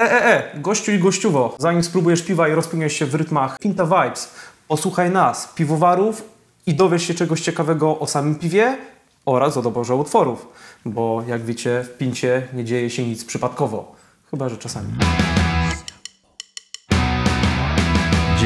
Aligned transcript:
E, 0.00 0.02
e, 0.02 0.54
e, 0.54 0.60
gościu 0.60 0.92
i 0.92 0.98
gościuwo, 0.98 1.56
zanim 1.58 1.82
spróbujesz 1.82 2.22
piwa 2.22 2.48
i 2.48 2.52
rozpłyniesz 2.52 2.92
się 2.92 3.06
w 3.06 3.14
rytmach 3.14 3.58
Pinta 3.58 3.84
Vibes, 3.84 4.34
posłuchaj 4.68 5.10
nas, 5.10 5.52
piwowarów 5.54 6.22
i 6.66 6.74
dowiesz 6.74 7.02
się 7.02 7.14
czegoś 7.14 7.40
ciekawego 7.40 7.98
o 7.98 8.06
samym 8.06 8.34
piwie 8.34 8.78
oraz 9.26 9.56
o 9.56 9.62
doborze 9.62 9.94
utworów, 9.94 10.48
bo 10.84 11.24
jak 11.26 11.44
wiecie, 11.44 11.84
w 11.84 11.96
Pincie 11.98 12.48
nie 12.52 12.64
dzieje 12.64 12.90
się 12.90 13.06
nic 13.06 13.24
przypadkowo, 13.24 13.96
chyba 14.30 14.48
że 14.48 14.56
czasami. 14.56 14.88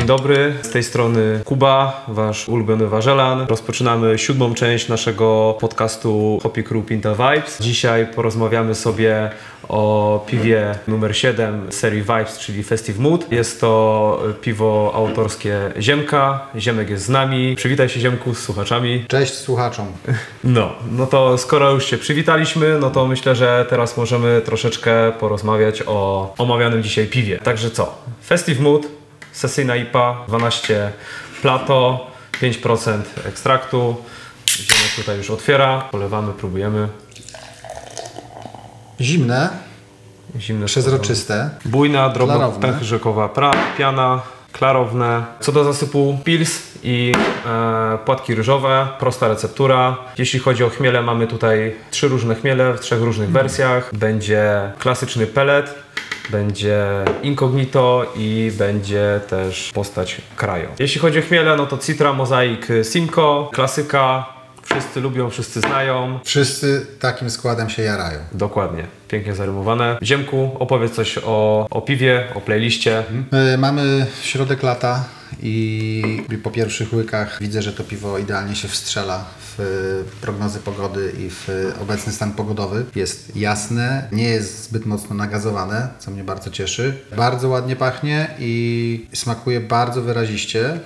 Dobry, 0.08 0.54
z 0.62 0.70
tej 0.70 0.82
strony 0.82 1.40
Kuba, 1.44 2.04
wasz 2.08 2.48
ulubiony 2.48 2.86
warzelan. 2.86 3.46
Rozpoczynamy 3.48 4.18
siódmą 4.18 4.54
część 4.54 4.88
naszego 4.88 5.56
podcastu 5.60 6.38
Hoppy 6.42 6.62
Crew 6.62 6.86
Pinta 6.86 7.14
Vibes. 7.14 7.60
Dzisiaj 7.60 8.06
porozmawiamy 8.06 8.74
sobie 8.74 9.30
o 9.68 10.24
piwie 10.26 10.74
numer 10.88 11.16
7 11.16 11.72
serii 11.72 12.00
Vibes, 12.00 12.38
czyli 12.38 12.62
Festive 12.62 12.98
Mood. 12.98 13.32
Jest 13.32 13.60
to 13.60 14.22
piwo 14.40 14.92
autorskie 14.94 15.72
Ziemka. 15.80 16.46
Ziemek 16.56 16.90
jest 16.90 17.04
z 17.04 17.08
nami. 17.08 17.56
Przywitaj 17.56 17.88
się 17.88 18.00
Ziemku 18.00 18.34
z 18.34 18.38
słuchaczami. 18.38 19.04
Cześć 19.08 19.34
słuchaczom. 19.34 19.86
No, 20.44 20.70
no 20.90 21.06
to 21.06 21.38
skoro 21.38 21.70
już 21.70 21.86
się 21.86 21.98
przywitaliśmy, 21.98 22.78
no 22.80 22.90
to 22.90 23.06
myślę, 23.06 23.36
że 23.36 23.66
teraz 23.70 23.96
możemy 23.96 24.40
troszeczkę 24.44 25.12
porozmawiać 25.20 25.82
o 25.86 26.34
omawianym 26.38 26.82
dzisiaj 26.82 27.06
piwie. 27.06 27.38
Także 27.38 27.70
co? 27.70 27.94
Festive 28.22 28.60
Mood, 28.60 28.97
sesyjna 29.32 29.76
IPA, 29.76 30.24
12 30.28 30.92
plato, 31.42 32.06
5% 32.42 33.00
ekstraktu. 33.24 33.96
Ziemek 34.48 34.94
tutaj 34.96 35.16
już 35.16 35.30
otwiera, 35.30 35.80
polewamy, 35.90 36.32
próbujemy. 36.32 36.88
Zimne, 39.00 39.48
Zimne 40.38 40.66
przezroczyste. 40.66 41.50
Bujna, 41.64 42.08
drobno 42.08 42.34
Klarowne. 42.34 42.60
pęcherzykowa 42.60 43.28
pra, 43.28 43.50
piana, 43.78 44.20
klarowne. 44.52 45.24
Co 45.40 45.52
do 45.52 45.64
zasypu 45.64 46.18
pils 46.24 46.62
i 46.82 47.12
e, 47.46 47.98
płatki 48.04 48.34
ryżowe, 48.34 48.88
prosta 48.98 49.28
receptura. 49.28 49.96
Jeśli 50.18 50.38
chodzi 50.40 50.64
o 50.64 50.70
chmiele, 50.70 51.02
mamy 51.02 51.26
tutaj 51.26 51.74
trzy 51.90 52.08
różne 52.08 52.34
chmiele 52.34 52.72
w 52.74 52.80
trzech 52.80 53.02
różnych 53.02 53.30
wersjach. 53.30 53.90
Będzie 53.94 54.72
klasyczny 54.78 55.26
pellet, 55.26 55.74
będzie 56.30 56.78
incognito 57.22 58.12
i 58.16 58.52
będzie 58.58 59.20
też 59.30 59.70
postać 59.74 60.20
krajo. 60.36 60.68
Jeśli 60.78 61.00
chodzi 61.00 61.18
o 61.18 61.22
chmiele, 61.22 61.56
no 61.56 61.66
to 61.66 61.78
Citra, 61.78 62.12
Mozaik, 62.12 62.66
Simco, 62.82 63.50
klasyka. 63.52 64.38
Wszyscy 64.62 65.00
lubią, 65.00 65.30
wszyscy 65.30 65.60
znają. 65.60 66.18
Wszyscy 66.24 66.86
takim 67.00 67.30
składem 67.30 67.70
się 67.70 67.82
jarają. 67.82 68.18
Dokładnie, 68.32 68.84
pięknie 69.08 69.34
zarymowane. 69.34 69.98
Ziemku, 70.02 70.50
opowiedz 70.58 70.92
coś 70.94 71.18
o, 71.24 71.66
o 71.70 71.80
piwie, 71.80 72.24
o 72.34 72.40
playliście. 72.40 73.02
E, 73.32 73.56
Mamy 73.56 74.06
środek 74.22 74.62
lata 74.62 75.04
i 75.42 76.22
po 76.42 76.50
pierwszych 76.50 76.92
łykach 76.92 77.38
widzę, 77.40 77.62
że 77.62 77.72
to 77.72 77.84
piwo 77.84 78.18
idealnie 78.18 78.56
się 78.56 78.68
wstrzela 78.68 79.24
w 79.40 80.04
prognozy 80.20 80.58
pogody 80.58 81.12
i 81.18 81.30
w 81.30 81.48
obecny 81.82 82.12
stan 82.12 82.32
pogodowy. 82.32 82.84
Jest 82.94 83.36
jasne, 83.36 84.08
nie 84.12 84.28
jest 84.28 84.64
zbyt 84.64 84.86
mocno 84.86 85.16
nagazowane, 85.16 85.88
co 85.98 86.10
mnie 86.10 86.24
bardzo 86.24 86.50
cieszy. 86.50 86.98
Bardzo 87.16 87.48
ładnie 87.48 87.76
pachnie 87.76 88.30
i 88.38 89.06
smakuje 89.14 89.60
bardzo 89.60 90.02
wyraziście. 90.02 90.80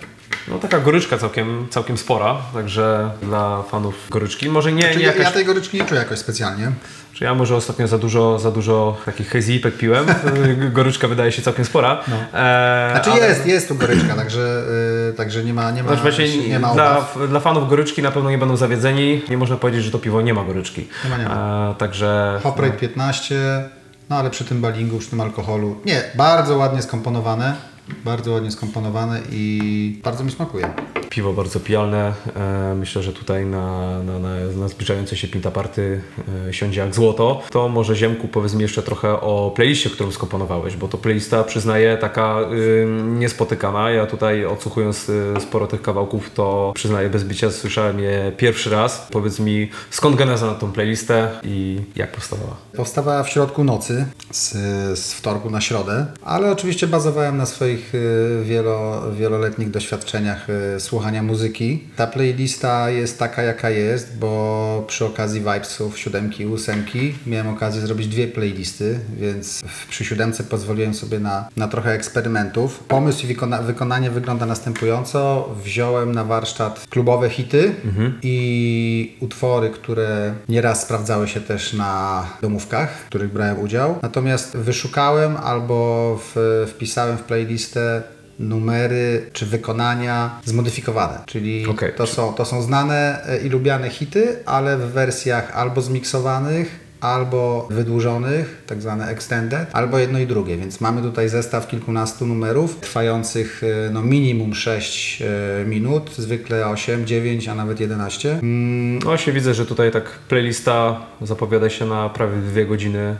No 0.53 0.59
taka 0.59 0.81
goryczka 0.81 1.19
całkiem, 1.19 1.67
całkiem 1.71 1.99
spora, 1.99 2.37
także 2.55 3.11
dla 3.23 3.63
fanów 3.63 3.95
goryczki. 4.11 4.49
Może 4.49 4.73
nie, 4.73 4.83
Czyli 4.83 4.97
nie 4.97 5.03
ja, 5.03 5.09
jakaś... 5.13 5.25
ja 5.25 5.31
tej 5.33 5.45
goryczki 5.45 5.77
nie 5.77 5.85
czuję 5.85 6.01
jakoś 6.01 6.19
specjalnie. 6.19 6.73
Czy 7.13 7.25
ja 7.25 7.35
może 7.35 7.57
ostatnio 7.57 7.89
za 7.89 7.99
dużo, 7.99 8.39
za 8.39 8.51
dużo 8.51 8.97
takich 9.05 9.29
hazy 9.31 9.55
ipek 9.55 9.77
piłem. 9.77 10.07
Goryczka 10.73 11.09
wydaje 11.09 11.33
się 11.33 11.43
całkiem 11.43 11.65
spora. 11.65 12.01
No. 12.09 12.17
E, 12.17 12.91
Znaczy 12.93 13.11
ale- 13.11 13.29
jest, 13.29 13.47
jest 13.47 13.69
tu 13.69 13.75
goryczka, 13.75 14.15
także, 14.15 14.63
y, 15.11 15.13
także 15.13 15.45
nie 15.45 15.55
ma, 15.55 15.71
nie 15.71 15.83
ma, 15.83 15.89
Znaczy 15.89 16.03
właśnie 16.03 16.49
nie 16.49 16.59
ma 16.59 16.73
dla, 16.75 17.07
dla 17.29 17.41
fanów 17.41 17.69
goryczki 17.69 18.03
na 18.03 18.11
pewno 18.11 18.31
nie 18.31 18.39
będą 18.39 18.57
zawiedzeni. 18.57 19.23
Nie 19.29 19.39
można 19.39 19.57
powiedzieć, 19.57 19.85
że 19.85 19.91
to 19.91 19.99
piwo 19.99 20.21
nie 20.21 20.35
ma 20.35 20.45
goryczki. 20.45 20.89
Nie 21.05 21.11
ma, 21.11 21.17
nie 21.19 21.27
E, 21.71 21.75
także 21.79 22.41
Hop 22.43 22.61
rate 22.61 22.73
15, 22.73 23.65
no 24.11 24.17
ale 24.17 24.31
przy 24.31 24.45
tym 24.45 24.61
balingu, 24.61 24.99
przy 24.99 25.11
tym 25.11 25.21
alkoholu. 25.21 25.77
Nie, 25.85 26.03
bardzo 26.15 26.57
ładnie 26.57 26.83
skomponowane. 26.83 27.57
Bardzo 28.05 28.33
ładnie 28.33 28.51
skomponowane 28.51 29.21
i 29.31 30.01
bardzo 30.05 30.25
mi 30.25 30.31
smakuje. 30.31 30.75
Piwo 31.13 31.33
bardzo 31.33 31.61
pijalne. 31.61 32.13
E, 32.37 32.75
myślę, 32.75 33.03
że 33.03 33.13
tutaj 33.13 33.47
na, 33.47 33.99
na, 34.03 34.19
na, 34.19 34.29
na 34.57 34.69
zbliżające 34.69 35.17
się 35.17 35.29
pinta 35.29 35.51
party 35.51 36.01
e, 36.49 36.53
siądzie 36.53 36.81
jak 36.81 36.95
złoto. 36.95 37.43
To 37.51 37.69
może 37.69 37.97
Ziemku 37.97 38.29
powiedz 38.29 38.55
mi 38.55 38.63
jeszcze 38.63 38.83
trochę 38.83 39.21
o 39.21 39.53
playliście, 39.55 39.91
którą 39.91 40.11
skomponowałeś, 40.11 40.77
bo 40.77 40.89
to 40.89 40.99
playlista 40.99 41.45
przyznaję 41.45 41.97
taka 41.97 42.41
y, 42.53 42.87
niespotykana. 43.05 43.91
Ja 43.91 44.07
tutaj 44.07 44.45
odsłuchując 44.45 45.09
y, 45.09 45.35
sporo 45.41 45.67
tych 45.67 45.83
kawałków, 45.83 46.31
to 46.31 46.73
przyznaję 46.75 47.11
bez 47.11 47.25
bicia 47.25 47.51
słyszałem 47.51 48.01
je 48.01 48.33
pierwszy 48.37 48.71
raz. 48.71 49.07
Powiedz 49.11 49.41
mi 49.41 49.71
skąd 49.91 50.17
geneza 50.17 50.47
na 50.47 50.55
tą 50.55 50.73
playlistę 50.73 51.31
i 51.45 51.81
jak 51.97 52.13
powstawała? 52.13 52.57
Powstawała 52.77 53.23
w 53.23 53.29
środku 53.29 53.65
nocy, 53.65 54.07
z, 54.31 54.53
z 54.99 55.13
wtorku 55.13 55.51
na 55.51 55.61
środę, 55.61 56.07
ale 56.23 56.53
oczywiście 56.53 56.87
bazowałem 56.87 57.37
na 57.37 57.47
swoich 57.47 57.95
y, 57.95 58.43
wielo, 58.45 59.03
wieloletnich 59.13 59.71
doświadczeniach 59.71 60.51
y, 60.51 60.81
słuchania 61.03 61.23
muzyki. 61.23 61.85
Ta 61.97 62.07
playlista 62.07 62.91
jest 62.91 63.19
taka, 63.19 63.43
jaka 63.43 63.71
jest, 63.71 64.19
bo 64.19 64.85
przy 64.87 65.05
okazji 65.05 65.41
Vibesów 65.41 65.99
siódemki 65.99 66.43
i 66.43 66.47
ósemki 66.47 67.15
miałem 67.27 67.49
okazję 67.49 67.81
zrobić 67.81 68.09
dwie 68.09 68.29
playlisty, 68.29 69.01
więc 69.17 69.63
przy 69.89 70.05
siódemce 70.05 70.45
pozwoliłem 70.45 70.95
sobie 70.95 71.19
na, 71.19 71.49
na 71.57 71.69
trochę 71.69 71.93
eksperymentów. 71.93 72.79
Pomysł 72.79 73.25
i 73.25 73.27
wykona, 73.27 73.63
wykonanie 73.63 74.11
wygląda 74.11 74.47
następująco. 74.47 75.49
Wziąłem 75.65 76.13
na 76.13 76.25
warsztat 76.25 76.87
klubowe 76.91 77.31
hity 77.31 77.75
i 78.23 79.17
utwory, 79.21 79.71
które 79.71 80.35
nieraz 80.49 80.83
sprawdzały 80.83 81.29
się 81.29 81.41
też 81.41 81.73
na 81.73 82.27
domówkach, 82.43 82.91
w 82.91 83.07
których 83.07 83.33
brałem 83.33 83.61
udział. 83.61 83.99
Natomiast 84.03 84.57
wyszukałem 84.57 85.37
albo 85.37 86.17
w, 86.17 86.67
wpisałem 86.71 87.19
w 87.19 87.23
playlistę 87.23 88.03
numery 88.43 89.31
czy 89.33 89.47
wykonania 89.47 90.41
zmodyfikowane, 90.45 91.19
czyli 91.27 91.67
Okej. 91.67 91.93
to, 91.97 92.07
są, 92.07 92.33
to 92.35 92.45
są 92.45 92.63
znane 92.63 93.27
e, 93.27 93.39
i 93.47 93.49
lubiane 93.49 93.91
hity, 93.91 94.37
ale 94.47 94.79
w 94.79 94.81
wersjach 94.93 95.57
albo 95.57 95.81
zmiksowanych, 95.81 96.81
albo 97.01 97.69
wydłużonych, 97.71 98.63
tak 98.67 98.83
zwane 98.83 99.09
extended, 99.09 99.69
albo 99.73 99.99
jedno 99.99 100.19
i 100.19 100.27
drugie, 100.27 100.57
więc 100.57 100.81
mamy 100.81 101.03
tutaj 101.03 101.29
zestaw 101.29 101.69
kilkunastu 101.69 102.27
numerów, 102.27 102.81
trwających 102.81 103.63
e, 103.87 103.91
no 103.91 104.03
minimum 104.03 104.55
6 104.55 105.23
e, 105.23 105.65
minut, 105.65 106.11
zwykle 106.19 106.67
8, 106.69 107.07
9, 107.07 107.49
a 107.49 107.55
nawet 107.55 107.81
11. 107.81 108.33
Mm, 108.33 108.99
No 108.99 109.17
się 109.17 109.33
widzę, 109.33 109.55
że 109.55 109.67
tutaj 109.67 109.91
tak 109.91 110.05
playlista 110.29 111.01
zapowiada 111.23 111.71
się 111.71 111.87
na 111.87 112.09
prawie 112.09 112.37
dwie 112.37 112.67
godziny 112.67 113.17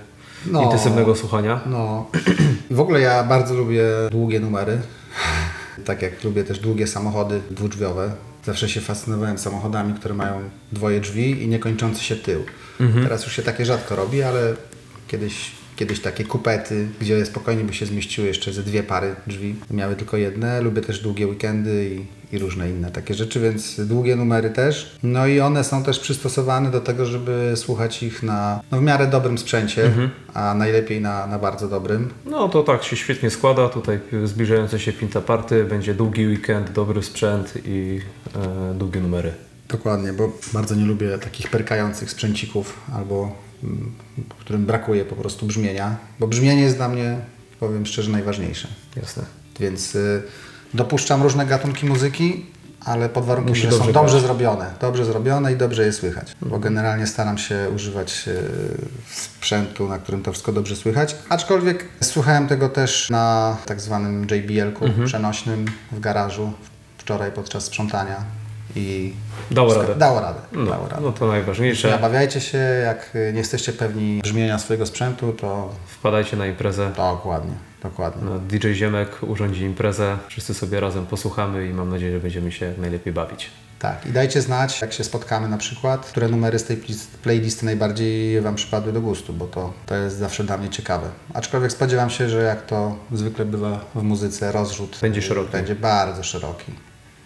No. 0.47 0.63
intensywnego 0.63 1.15
słuchania. 1.17 1.61
No, 1.67 2.07
w 2.71 2.81
ogóle 2.81 3.01
ja 3.01 3.25
bardzo 3.25 3.55
lubię 3.55 3.85
długie 4.11 4.41
numery, 4.41 4.79
tak 5.85 6.03
jak 6.03 6.25
lubię 6.25 6.45
też 6.45 6.59
długie 6.59 6.87
samochody 6.87 7.41
dwudrzwiowe. 7.51 8.13
Zawsze 8.45 8.69
się 8.69 8.81
fascynowałem 8.81 9.39
samochodami, 9.39 9.95
które 9.95 10.15
mają 10.15 10.51
dwoje 10.73 11.01
drzwi 11.01 11.43
i 11.43 11.49
niekończący 11.49 12.05
się 12.05 12.17
tył. 12.17 12.45
Teraz 13.03 13.25
już 13.25 13.37
się 13.37 13.43
takie 13.43 13.65
rzadko 13.65 13.97
robi, 13.97 14.23
ale 14.23 14.55
kiedyś, 15.09 15.51
kiedyś 15.77 16.01
takie 16.01 16.25
kupety, 16.25 16.89
gdzie 17.01 17.27
spokojnie 17.27 17.65
by 17.65 17.75
się 17.75 17.87
zmieściły 17.87 18.27
jeszcze 18.27 18.53
ze 18.53 18.63
dwie 18.63 18.83
pary 18.83 19.15
drzwi, 19.27 19.55
miały 19.71 19.97
tylko 19.97 20.17
jedne. 20.17 20.61
Lubię 20.61 20.83
też 20.83 21.01
długie 21.01 21.27
weekendy 21.27 21.91
i, 22.31 22.37
i 22.37 22.39
różne 22.39 22.71
inne 22.71 22.91
takie 22.91 23.15
rzeczy, 23.15 23.41
więc 23.41 23.87
długie 23.87 24.17
numery 24.17 24.51
też. 24.51 24.97
No 25.03 25.27
i 25.27 25.41
one 25.41 25.65
są 25.65 25.85
też 25.85 26.01
przystosowane 26.01 26.71
do 26.71 26.81
tego, 26.81 27.07
żeby 27.07 27.53
słuchać 27.57 28.03
ich 28.03 28.23
na 28.23 28.61
no, 28.71 28.79
w 28.79 28.83
miarę 28.83 29.07
dobrym 29.07 29.39
sprzęcie, 29.39 29.91
a 30.35 30.55
najlepiej 30.55 31.01
na, 31.01 31.27
na 31.27 31.39
bardzo 31.39 31.69
dobrym. 31.69 32.11
No 32.25 32.49
to 32.49 32.63
tak 32.63 32.85
się 32.85 32.97
świetnie 32.97 33.31
składa. 33.31 33.69
Tutaj 33.69 34.01
zbliżające 34.25 34.81
się 34.81 34.93
pinta 34.93 35.21
party, 35.21 35.65
będzie 35.65 35.95
długi 35.95 36.27
weekend, 36.27 36.73
dobry 36.73 37.03
sprzęt 37.03 37.55
i 37.65 38.01
e, 38.37 38.75
długie 38.75 39.01
numery. 39.01 39.33
Dokładnie, 39.69 40.13
bo 40.13 40.33
bardzo 40.53 40.75
nie 40.75 40.85
lubię 40.85 41.19
takich 41.19 41.51
perkających 41.51 42.11
sprzęcików 42.11 42.81
albo 42.95 43.37
którym 44.41 44.67
brakuje 44.67 45.05
po 45.05 45.17
prostu 45.17 45.47
brzmienia, 45.47 45.97
bo 46.21 46.27
brzmienie 46.27 46.63
jest 46.63 46.77
dla 46.77 46.89
mnie, 46.89 47.17
powiem 47.61 47.87
szczerze, 47.87 48.11
najważniejsze. 48.11 48.69
Jasne. 48.97 49.23
Więc 49.61 49.95
y, 49.95 50.23
dopuszczam 50.75 51.23
różne 51.23 51.47
gatunki 51.47 51.87
muzyki, 51.87 52.47
ale 52.85 53.09
pod 53.09 53.25
warunkiem, 53.25 53.51
Musi 53.51 53.63
że 53.63 53.69
dobrze 53.69 53.85
są 53.87 53.93
dobrze 53.93 54.13
grać. 54.13 54.23
zrobione. 54.27 54.71
Dobrze 54.81 55.05
zrobione 55.05 55.53
i 55.53 55.57
dobrze 55.57 55.85
je 55.87 55.93
słychać. 55.93 56.33
Bo 56.43 56.59
generalnie 56.59 57.07
staram 57.07 57.39
się 57.39 57.71
używać 57.75 58.25
y, 58.29 58.41
sprzętu, 59.15 59.89
na 59.89 59.99
którym 59.99 60.23
to 60.23 60.33
wszystko 60.33 60.53
dobrze 60.53 60.77
słychać. 60.77 61.17
Aczkolwiek 61.29 61.85
słuchałem 62.01 62.49
tego 62.49 62.69
też 62.69 63.11
na 63.11 63.57
tak 63.67 63.81
zwanym 63.81 64.27
JBL-ku 64.31 64.85
przenośnym 65.07 65.67
w 65.93 66.01
garażu 66.01 66.53
wczoraj 66.99 67.33
podczas 67.33 67.65
sprzątania. 67.65 68.25
I 68.77 69.13
Dało 69.51 69.75
radę. 69.75 69.95
dało 69.95 70.21
radę. 70.21 70.41
No, 70.53 70.71
dało 70.71 70.89
radę. 70.89 71.03
no 71.03 71.13
to 71.13 71.25
Nie 71.25 71.31
najważniejsze. 71.31 71.97
obawiajcie 71.97 72.41
się, 72.41 72.59
jak 72.59 73.11
nie 73.33 73.39
jesteście 73.39 73.73
pewni 73.73 74.21
brzmienia 74.23 74.59
swojego 74.59 74.87
sprzętu, 74.87 75.33
to 75.33 75.75
Wpadajcie 75.87 76.37
na 76.37 76.47
imprezę. 76.47 76.91
dokładnie, 76.97 77.55
dokładnie. 77.83 78.23
No, 78.25 78.39
DJ 78.39 78.73
Ziemek 78.73 79.09
urządzi 79.23 79.63
imprezę, 79.63 80.19
wszyscy 80.29 80.55
sobie 80.55 80.81
razem 80.81 81.07
posłuchamy 81.07 81.67
i 81.67 81.73
mam 81.73 81.91
nadzieję, 81.91 82.13
że 82.13 82.21
będziemy 82.21 82.53
się 82.53 82.67
jak 82.67 82.79
najlepiej 82.79 83.13
bawić. 83.13 83.51
Tak, 83.79 84.07
i 84.07 84.13
dajcie 84.13 84.43
znać, 84.43 84.81
jak 84.83 84.93
się 84.93 85.05
spotkamy 85.05 85.49
na 85.49 85.59
przykład, 85.59 86.07
które 86.07 86.29
numery 86.29 86.59
z 86.59 86.65
tej 86.65 86.81
playlisty 87.23 87.65
najbardziej 87.67 88.41
Wam 88.41 88.55
przypadły 88.55 88.93
do 88.93 89.01
gustu, 89.01 89.33
bo 89.33 89.47
to, 89.47 89.73
to 89.87 89.95
jest 89.95 90.17
zawsze 90.17 90.45
dla 90.45 90.59
mnie 90.59 90.69
ciekawe. 90.69 91.09
Aczkolwiek 91.35 91.73
spodziewam 91.73 92.11
się, 92.11 92.29
że 92.29 92.43
jak 92.43 92.67
to 92.67 92.97
zwykle 93.13 93.45
bywa 93.45 93.81
w 93.95 94.03
muzyce, 94.03 94.53
rozrzut 94.53 94.99
Będzie 95.03 95.23
szeroki. 95.23 95.53
Będzie 95.53 95.75
bardzo 95.75 96.23
szeroki. 96.23 96.73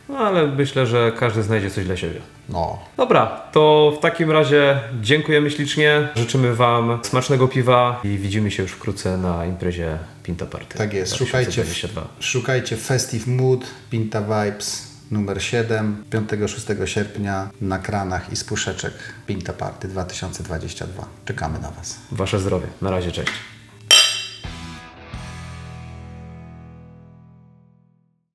No 0.08 0.18
ale 0.18 0.46
myślę, 0.46 0.86
że 0.86 1.12
każdy 1.18 1.42
znajdzie 1.42 1.70
coś 1.70 1.84
dla 1.84 1.96
siebie. 1.96 2.20
No, 2.48 2.78
Dobra, 2.96 3.26
to 3.52 3.92
w 3.98 4.02
takim 4.02 4.30
razie 4.30 4.80
dziękujemy 5.00 5.50
ślicznie, 5.50 6.08
życzymy 6.16 6.54
Wam 6.54 6.98
smacznego 7.02 7.48
piwa 7.48 8.00
i 8.04 8.08
widzimy 8.18 8.50
się 8.50 8.62
już 8.62 8.72
wkrótce 8.72 9.16
na 9.16 9.46
imprezie 9.46 9.98
Pinta 10.22 10.46
Party. 10.46 10.78
tak 10.78 10.92
jest. 10.92 11.16
Szukajcie, 11.16 11.62
2022. 11.62 12.08
szukajcie 12.20 12.76
Festive 12.76 13.26
Mood, 13.26 13.66
Pinta 13.90 14.20
Vibes 14.20 14.96
numer 15.10 15.42
7, 15.42 16.04
5-6 16.10 16.86
sierpnia 16.86 17.50
na 17.60 17.78
kranach 17.78 18.32
i 18.32 18.36
z 18.36 18.44
puszeczek 18.44 18.92
Pinta 19.26 19.52
Party 19.52 19.88
2022. 19.88 21.06
Czekamy 21.24 21.58
na 21.58 21.70
Was. 21.70 21.98
Wasze 22.12 22.38
zdrowie. 22.38 22.66
Na 22.82 22.90
razie, 22.90 23.12
cześć. 23.12 23.32